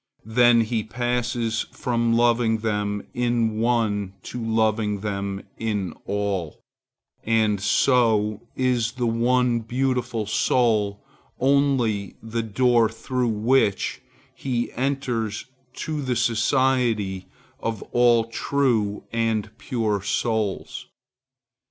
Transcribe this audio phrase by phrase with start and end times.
[0.25, 6.59] Then he passes from loving them in one to loving them in all,
[7.23, 11.05] and so is the one beautiful soul
[11.39, 14.01] only the door through which
[14.33, 17.27] he enters to the society
[17.59, 20.87] of all true and pure souls.